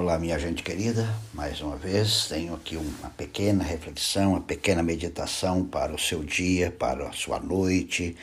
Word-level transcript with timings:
Olá, 0.00 0.18
minha 0.18 0.38
gente 0.38 0.62
querida, 0.62 1.14
mais 1.34 1.60
uma 1.60 1.76
vez 1.76 2.26
tenho 2.26 2.54
aqui 2.54 2.74
uma 2.74 3.10
pequena 3.10 3.62
reflexão, 3.62 4.30
uma 4.30 4.40
pequena 4.40 4.82
meditação 4.82 5.62
para 5.62 5.94
o 5.94 5.98
seu 5.98 6.24
dia, 6.24 6.70
para 6.70 7.06
a 7.06 7.12
sua 7.12 7.38
noite, 7.38 8.16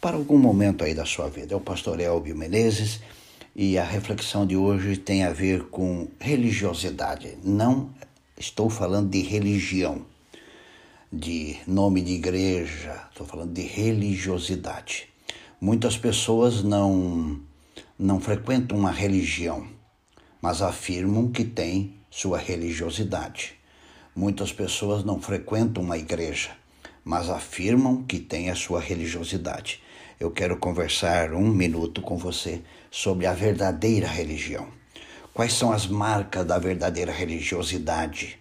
para 0.00 0.16
algum 0.16 0.38
momento 0.38 0.82
aí 0.82 0.94
da 0.94 1.04
sua 1.04 1.28
vida. 1.28 1.52
É 1.52 1.56
o 1.58 1.60
pastor 1.60 2.00
Elbio 2.00 2.34
Menezes 2.34 3.02
e 3.54 3.76
a 3.76 3.84
reflexão 3.84 4.46
de 4.46 4.56
hoje 4.56 4.96
tem 4.96 5.22
a 5.22 5.30
ver 5.30 5.64
com 5.64 6.08
religiosidade. 6.18 7.36
Não 7.44 7.90
estou 8.38 8.70
falando 8.70 9.10
de 9.10 9.20
religião, 9.20 10.06
de 11.12 11.58
nome 11.66 12.00
de 12.00 12.12
igreja, 12.14 12.98
estou 13.10 13.26
falando 13.26 13.52
de 13.52 13.62
religiosidade. 13.62 15.06
Muitas 15.60 15.98
pessoas 15.98 16.62
não, 16.62 17.38
não 17.98 18.18
frequentam 18.18 18.78
uma 18.78 18.90
religião 18.90 19.78
mas 20.40 20.62
afirmam 20.62 21.30
que 21.30 21.44
têm 21.44 21.94
sua 22.10 22.38
religiosidade. 22.38 23.54
Muitas 24.14 24.52
pessoas 24.52 25.04
não 25.04 25.20
frequentam 25.20 25.82
uma 25.82 25.96
igreja, 25.96 26.50
mas 27.04 27.28
afirmam 27.28 28.02
que 28.02 28.18
têm 28.18 28.50
a 28.50 28.54
sua 28.54 28.80
religiosidade. 28.80 29.80
Eu 30.18 30.30
quero 30.30 30.56
conversar 30.56 31.32
um 31.32 31.48
minuto 31.48 32.02
com 32.02 32.18
você 32.18 32.60
sobre 32.90 33.26
a 33.26 33.32
verdadeira 33.32 34.06
religião. 34.06 34.66
Quais 35.32 35.52
são 35.52 35.72
as 35.72 35.86
marcas 35.86 36.44
da 36.44 36.58
verdadeira 36.58 37.12
religiosidade? 37.12 38.38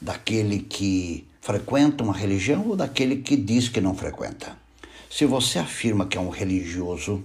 Daquele 0.00 0.60
que 0.60 1.26
frequenta 1.40 2.04
uma 2.04 2.16
religião 2.16 2.68
ou 2.68 2.76
daquele 2.76 3.16
que 3.16 3.36
diz 3.36 3.68
que 3.68 3.80
não 3.80 3.94
frequenta? 3.94 4.56
Se 5.10 5.24
você 5.24 5.58
afirma 5.58 6.06
que 6.06 6.18
é 6.18 6.20
um 6.20 6.28
religioso, 6.28 7.24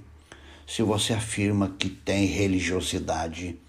se 0.66 0.82
você 0.82 1.14
afirma 1.14 1.76
que 1.78 1.90
tem 1.90 2.26
religiosidade, 2.26 3.60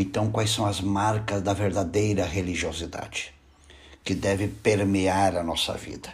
então, 0.00 0.30
quais 0.30 0.50
são 0.50 0.64
as 0.64 0.80
marcas 0.80 1.42
da 1.42 1.52
verdadeira 1.52 2.24
religiosidade 2.24 3.34
que 4.04 4.14
deve 4.14 4.46
permear 4.46 5.36
a 5.36 5.42
nossa 5.42 5.74
vida? 5.74 6.12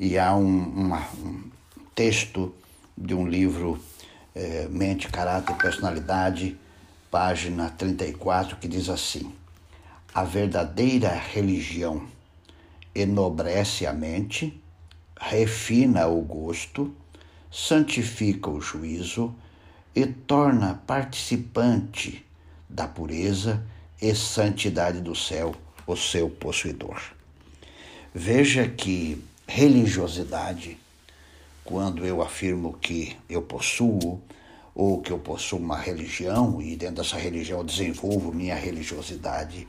E 0.00 0.18
há 0.18 0.34
um, 0.34 0.46
uma, 0.46 1.06
um 1.18 1.50
texto 1.94 2.54
de 2.96 3.14
um 3.14 3.28
livro, 3.28 3.78
é, 4.34 4.66
Mente, 4.70 5.08
Caráter 5.08 5.52
e 5.52 5.58
Personalidade, 5.58 6.56
página 7.10 7.68
34, 7.68 8.56
que 8.56 8.68
diz 8.68 8.88
assim: 8.88 9.30
A 10.14 10.24
verdadeira 10.24 11.10
religião 11.10 12.06
enobrece 12.94 13.84
a 13.84 13.92
mente, 13.92 14.58
refina 15.20 16.06
o 16.06 16.22
gosto, 16.22 16.94
santifica 17.50 18.48
o 18.48 18.60
juízo 18.60 19.34
e 19.94 20.06
torna 20.06 20.80
participante 20.86 22.24
da 22.68 22.86
pureza 22.86 23.62
e 24.00 24.14
santidade 24.14 25.00
do 25.00 25.14
céu, 25.14 25.54
o 25.86 25.96
seu 25.96 26.28
possuidor. 26.28 27.00
Veja 28.14 28.68
que 28.68 29.22
religiosidade, 29.46 30.78
quando 31.64 32.04
eu 32.04 32.22
afirmo 32.22 32.74
que 32.74 33.16
eu 33.28 33.42
possuo, 33.42 34.20
ou 34.74 35.00
que 35.00 35.10
eu 35.10 35.18
possuo 35.18 35.58
uma 35.58 35.76
religião 35.76 36.62
e 36.62 36.76
dentro 36.76 36.96
dessa 36.96 37.16
religião 37.16 37.58
eu 37.58 37.64
desenvolvo 37.64 38.32
minha 38.32 38.54
religiosidade, 38.54 39.66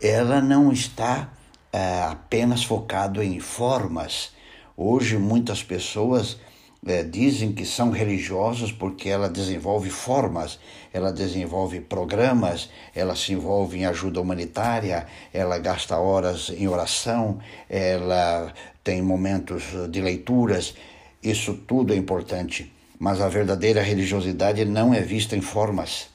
ela 0.00 0.40
não 0.40 0.72
está 0.72 1.30
é, 1.72 2.02
apenas 2.04 2.64
focado 2.64 3.22
em 3.22 3.40
formas. 3.40 4.32
Hoje 4.76 5.18
muitas 5.18 5.62
pessoas 5.62 6.38
é, 6.86 7.02
dizem 7.02 7.52
que 7.52 7.64
são 7.64 7.90
religiosos 7.90 8.72
porque 8.72 9.08
ela 9.08 9.28
desenvolve 9.28 9.90
formas, 9.90 10.58
ela 10.92 11.12
desenvolve 11.12 11.80
programas, 11.80 12.70
ela 12.94 13.16
se 13.16 13.32
envolve 13.32 13.78
em 13.78 13.86
ajuda 13.86 14.20
humanitária, 14.20 15.06
ela 15.32 15.58
gasta 15.58 15.96
horas 15.98 16.50
em 16.50 16.68
oração, 16.68 17.38
ela 17.68 18.52
tem 18.82 19.02
momentos 19.02 19.64
de 19.90 20.00
leituras. 20.00 20.74
Isso 21.22 21.54
tudo 21.54 21.92
é 21.92 21.96
importante, 21.96 22.72
mas 22.98 23.20
a 23.20 23.28
verdadeira 23.28 23.82
religiosidade 23.82 24.64
não 24.64 24.94
é 24.94 25.00
vista 25.00 25.36
em 25.36 25.40
formas. 25.40 26.08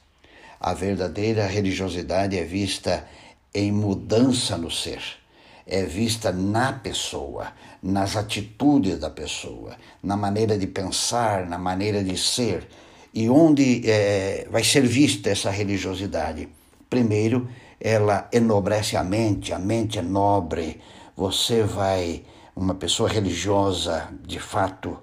A 0.59 0.73
verdadeira 0.73 1.45
religiosidade 1.45 2.37
é 2.37 2.43
vista 2.43 3.05
em 3.53 3.71
mudança 3.71 4.57
no 4.57 4.71
ser 4.71 5.22
é 5.65 5.83
vista 5.83 6.31
na 6.31 6.73
pessoa, 6.73 7.53
nas 7.81 8.15
atitudes 8.15 8.99
da 8.99 9.09
pessoa, 9.09 9.75
na 10.01 10.17
maneira 10.17 10.57
de 10.57 10.67
pensar, 10.67 11.47
na 11.47 11.57
maneira 11.57 12.03
de 12.03 12.17
ser. 12.17 12.67
E 13.13 13.29
onde 13.29 13.89
é, 13.89 14.47
vai 14.49 14.63
ser 14.63 14.85
vista 14.85 15.29
essa 15.29 15.49
religiosidade? 15.49 16.49
Primeiro, 16.89 17.47
ela 17.79 18.27
enobrece 18.31 18.97
a 18.97 19.03
mente, 19.03 19.53
a 19.53 19.59
mente 19.59 19.99
é 19.99 20.01
nobre. 20.01 20.81
Você 21.15 21.63
vai, 21.63 22.23
uma 22.55 22.75
pessoa 22.75 23.09
religiosa, 23.09 24.09
de 24.25 24.39
fato, 24.39 24.97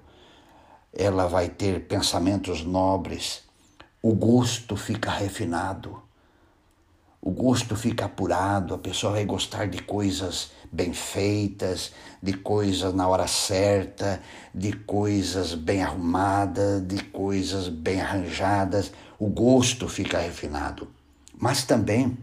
ela 0.93 1.27
vai 1.27 1.47
ter 1.49 1.87
pensamentos 1.87 2.63
nobres, 2.63 3.43
o 4.01 4.13
gosto 4.13 4.75
fica 4.75 5.09
refinado 5.09 6.01
o 7.23 7.29
gosto 7.29 7.75
fica 7.75 8.05
apurado, 8.05 8.73
a 8.73 8.79
pessoa 8.79 9.13
vai 9.13 9.25
gostar 9.25 9.67
de 9.67 9.79
coisas 9.83 10.49
bem 10.71 10.91
feitas, 10.91 11.93
de 12.21 12.33
coisas 12.33 12.95
na 12.95 13.07
hora 13.07 13.27
certa, 13.27 14.19
de 14.55 14.73
coisas 14.73 15.53
bem 15.53 15.83
arrumadas, 15.83 16.81
de 16.87 17.03
coisas 17.03 17.67
bem 17.67 18.01
arranjadas. 18.01 18.91
O 19.19 19.27
gosto 19.27 19.87
fica 19.87 20.17
refinado. 20.17 20.87
Mas 21.37 21.63
também, 21.63 22.17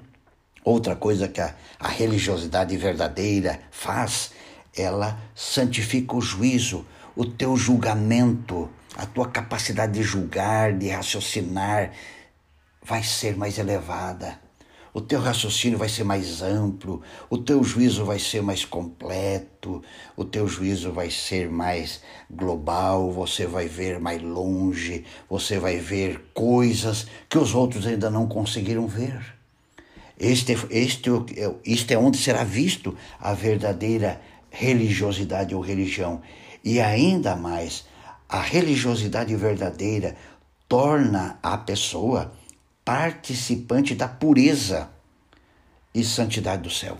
outra 0.65 0.97
coisa 0.97 1.29
que 1.29 1.41
a, 1.41 1.55
a 1.79 1.89
religiosidade 1.89 2.77
verdadeira 2.77 3.61
faz, 3.71 4.33
ela 4.77 5.17
santifica 5.33 6.17
o 6.17 6.21
juízo, 6.21 6.85
o 7.15 7.25
teu 7.25 7.57
julgamento, 7.57 8.69
a 8.97 9.07
tua 9.07 9.29
capacidade 9.29 9.93
de 9.93 10.03
julgar, 10.03 10.73
de 10.73 10.89
raciocinar, 10.89 11.93
vai 12.83 13.05
ser 13.05 13.37
mais 13.37 13.59
elevada 13.59 14.48
o 14.93 15.01
teu 15.01 15.21
raciocínio 15.21 15.79
vai 15.79 15.89
ser 15.89 16.05
mais 16.05 16.43
amplo, 16.43 17.03
o 17.29 17.39
teu 17.39 17.63
juízo 17.63 18.05
vai 18.05 18.19
ser 18.19 18.43
mais 18.43 18.65
completo, 18.65 19.83
o 20.17 20.25
teu 20.25 20.49
juízo 20.49 20.93
vai 20.93 21.11
ser 21.11 21.49
mais 21.51 22.01
global, 22.31 23.13
você 23.13 23.47
vai 23.47 23.69
ver 23.69 24.01
mais 24.01 24.23
longe, 24.23 25.05
você 25.29 25.59
vai 25.59 25.79
ver 25.79 26.31
coisas 26.35 27.07
que 27.29 27.39
os 27.39 27.55
outros 27.55 27.87
ainda 27.87 28.11
não 28.11 28.27
conseguiram 28.27 28.87
ver. 28.87 29.37
Este, 30.19 30.57
este, 30.71 31.11
este 31.65 31.95
é 31.95 31.99
onde 31.99 32.19
será 32.19 32.43
visto 32.43 32.97
a 33.21 33.35
verdadeira 33.35 34.21
religiosidade 34.51 35.55
ou 35.55 35.61
religião. 35.61 36.21
E 36.65 36.81
ainda 36.81 37.37
mais, 37.37 37.87
a 38.29 38.41
religiosidade 38.41 39.35
verdadeira 39.37 40.17
torna 40.69 41.39
a 41.43 41.57
pessoa 41.57 42.33
participante 42.89 43.95
da 43.95 44.09
pureza 44.09 44.89
e 45.95 46.03
santidade 46.03 46.63
do 46.63 46.71
céu. 46.71 46.97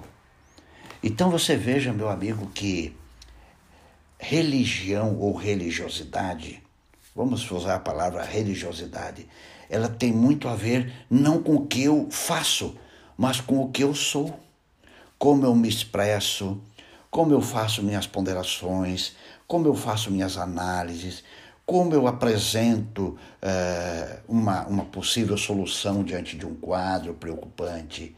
Então 1.03 1.31
você 1.31 1.57
veja, 1.57 1.95
meu 1.95 2.11
amigo, 2.11 2.47
que 2.49 2.95
religião 4.19 5.17
ou 5.19 5.35
religiosidade, 5.35 6.63
vamos 7.17 7.51
usar 7.51 7.77
a 7.77 7.81
palavra 7.81 8.23
religiosidade, 8.23 9.27
ela 9.71 9.89
tem 9.89 10.13
muito 10.13 10.47
a 10.47 10.55
ver 10.55 10.93
não 11.11 11.43
com 11.43 11.55
o 11.55 11.67
que 11.67 11.85
eu 11.85 12.07
faço, 12.11 12.77
mas 13.17 13.41
com 13.41 13.59
o 13.63 13.71
que 13.71 13.83
eu 13.83 13.95
sou, 13.95 14.39
como 15.19 15.47
eu 15.47 15.55
me 15.55 15.71
expresso, 15.71 16.61
como 17.11 17.33
eu 17.33 17.41
faço 17.41 17.83
minhas 17.83 18.07
ponderações, 18.07 19.17
como 19.47 19.67
eu 19.67 19.75
faço 19.75 20.11
minhas 20.11 20.37
análises, 20.37 21.25
como 21.69 21.93
eu 21.93 22.07
apresento 22.07 23.09
uh, 23.43 24.21
uma, 24.27 24.67
uma 24.69 24.85
possível 24.87 25.37
solução 25.37 26.03
diante 26.03 26.35
de 26.35 26.47
um 26.47 26.55
quadro 26.55 27.13
preocupante. 27.13 28.17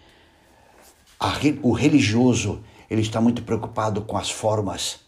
A, 1.18 1.32
o 1.60 1.72
religioso 1.72 2.62
ele 2.88 3.00
está 3.00 3.20
muito 3.20 3.42
preocupado 3.42 4.02
com 4.02 4.16
as 4.16 4.30
formas. 4.30 5.00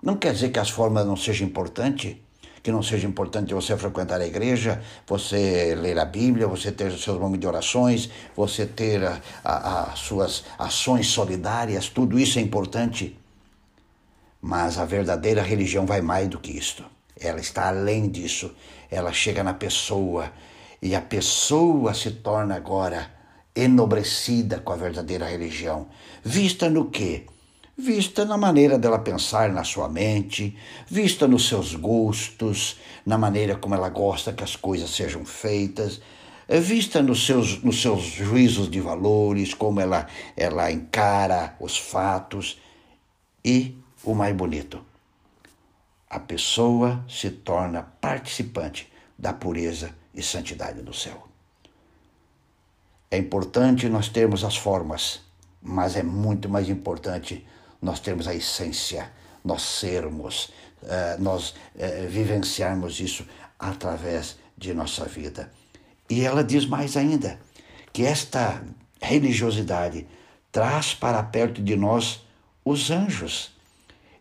Não 0.00 0.16
quer 0.16 0.32
dizer 0.32 0.50
que 0.50 0.60
as 0.60 0.70
formas 0.70 1.04
não 1.04 1.16
sejam 1.16 1.44
importantes, 1.44 2.14
que 2.62 2.70
não 2.70 2.84
seja 2.84 3.08
importante 3.08 3.52
você 3.52 3.76
frequentar 3.76 4.20
a 4.20 4.26
igreja, 4.28 4.80
você 5.04 5.74
ler 5.74 5.98
a 5.98 6.04
Bíblia, 6.04 6.46
você 6.46 6.70
ter 6.70 6.86
os 6.86 7.02
seus 7.02 7.18
momentos 7.18 7.40
de 7.40 7.48
orações, 7.48 8.08
você 8.36 8.64
ter 8.64 9.02
as 9.42 9.98
suas 9.98 10.44
ações 10.56 11.08
solidárias, 11.08 11.88
tudo 11.88 12.16
isso 12.16 12.38
é 12.38 12.42
importante. 12.42 13.18
Mas 14.40 14.78
a 14.78 14.84
verdadeira 14.84 15.42
religião 15.42 15.84
vai 15.84 16.00
mais 16.00 16.28
do 16.28 16.38
que 16.38 16.56
isto. 16.56 16.84
Ela 17.22 17.40
está 17.40 17.68
além 17.68 18.08
disso. 18.08 18.54
Ela 18.90 19.12
chega 19.12 19.42
na 19.42 19.54
pessoa 19.54 20.32
e 20.80 20.94
a 20.94 21.00
pessoa 21.00 21.94
se 21.94 22.10
torna 22.10 22.56
agora 22.56 23.10
enobrecida 23.54 24.58
com 24.58 24.72
a 24.72 24.76
verdadeira 24.76 25.26
religião. 25.26 25.88
Vista 26.24 26.68
no 26.68 26.90
quê? 26.90 27.26
Vista 27.76 28.24
na 28.24 28.36
maneira 28.36 28.78
dela 28.78 28.98
pensar 28.98 29.50
na 29.50 29.64
sua 29.64 29.88
mente, 29.88 30.56
vista 30.86 31.26
nos 31.26 31.48
seus 31.48 31.74
gostos, 31.74 32.78
na 33.04 33.16
maneira 33.16 33.56
como 33.56 33.74
ela 33.74 33.88
gosta 33.88 34.32
que 34.32 34.44
as 34.44 34.56
coisas 34.56 34.90
sejam 34.90 35.24
feitas, 35.24 36.00
vista 36.60 37.02
nos 37.02 37.24
seus, 37.24 37.62
nos 37.62 37.80
seus 37.80 38.02
juízos 38.02 38.70
de 38.70 38.80
valores, 38.80 39.54
como 39.54 39.80
ela, 39.80 40.06
ela 40.36 40.70
encara 40.70 41.56
os 41.58 41.78
fatos 41.78 42.60
e 43.44 43.76
o 44.04 44.14
mais 44.14 44.36
bonito, 44.36 44.84
a 46.12 46.20
pessoa 46.20 47.02
se 47.08 47.30
torna 47.30 47.82
participante 47.82 48.92
da 49.18 49.32
pureza 49.32 49.94
e 50.14 50.22
santidade 50.22 50.82
do 50.82 50.92
céu. 50.92 51.26
É 53.10 53.16
importante 53.16 53.88
nós 53.88 54.10
termos 54.10 54.44
as 54.44 54.54
formas, 54.54 55.22
mas 55.62 55.96
é 55.96 56.02
muito 56.02 56.50
mais 56.50 56.68
importante 56.68 57.46
nós 57.80 57.98
termos 57.98 58.28
a 58.28 58.34
essência, 58.34 59.10
nós 59.42 59.62
sermos, 59.62 60.52
uh, 60.82 61.18
nós 61.18 61.50
uh, 61.50 62.06
vivenciarmos 62.10 63.00
isso 63.00 63.26
através 63.58 64.36
de 64.56 64.74
nossa 64.74 65.06
vida. 65.06 65.50
E 66.10 66.26
ela 66.26 66.44
diz 66.44 66.66
mais 66.66 66.94
ainda 66.94 67.40
que 67.90 68.04
esta 68.04 68.62
religiosidade 69.00 70.06
traz 70.50 70.92
para 70.92 71.22
perto 71.22 71.62
de 71.62 71.74
nós 71.74 72.26
os 72.62 72.90
anjos 72.90 73.56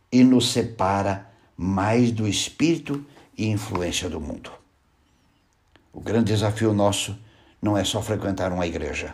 e 0.10 0.24
nos 0.24 0.54
separa 0.54 1.31
mais 1.64 2.12
do 2.12 2.28
espírito 2.28 3.06
e 3.38 3.48
influência 3.48 4.10
do 4.10 4.20
mundo. 4.20 4.52
O 5.94 6.02
grande 6.02 6.34
desafio 6.34 6.74
nosso 6.74 7.16
não 7.62 7.78
é 7.78 7.84
só 7.84 8.02
frequentar 8.02 8.52
uma 8.52 8.66
igreja, 8.66 9.14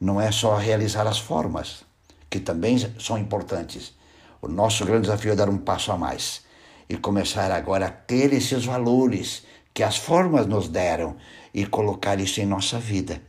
não 0.00 0.20
é 0.20 0.32
só 0.32 0.56
realizar 0.56 1.06
as 1.06 1.20
formas, 1.20 1.84
que 2.28 2.40
também 2.40 2.76
são 2.98 3.16
importantes. 3.16 3.94
O 4.42 4.48
nosso 4.48 4.84
grande 4.84 5.02
desafio 5.02 5.30
é 5.30 5.36
dar 5.36 5.48
um 5.48 5.56
passo 5.56 5.92
a 5.92 5.96
mais 5.96 6.42
e 6.88 6.96
começar 6.96 7.52
agora 7.52 7.86
a 7.86 7.90
ter 7.92 8.32
esses 8.32 8.64
valores 8.64 9.46
que 9.72 9.84
as 9.84 9.96
formas 9.96 10.48
nos 10.48 10.68
deram 10.68 11.16
e 11.54 11.64
colocar 11.64 12.18
isso 12.18 12.40
em 12.40 12.46
nossa 12.46 12.80
vida 12.80 13.22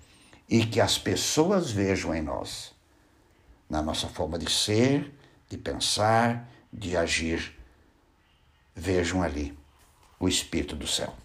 e 0.50 0.66
que 0.66 0.82
as 0.82 0.98
pessoas 0.98 1.70
vejam 1.70 2.16
em 2.16 2.24
nós, 2.24 2.72
na 3.70 3.80
nossa 3.80 4.08
forma 4.08 4.40
de 4.40 4.52
ser, 4.52 5.14
de 5.48 5.56
pensar, 5.56 6.50
de 6.74 6.98
agir, 6.98 7.59
vejam 8.76 9.22
ali 9.22 9.58
o 10.20 10.28
Espírito 10.28 10.76
do 10.76 10.88
céu. 10.88 11.16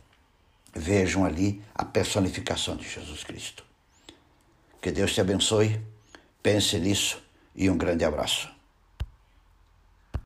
Vejam 0.75 1.25
ali 1.25 1.62
a 1.75 1.85
personificação 1.85 2.76
de 2.76 2.88
Jesus 2.88 3.25
Cristo. 3.25 3.64
Que 4.81 4.91
Deus 4.91 5.14
te 5.14 5.20
abençoe, 5.20 5.81
pense 6.43 6.79
nisso 6.79 7.23
e 7.55 7.70
um 7.70 7.76
grande 7.76 8.05
abraço. 8.05 8.54